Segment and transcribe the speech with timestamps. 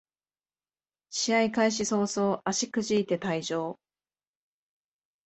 [1.11, 3.77] 試合開始そうそう足くじいて退場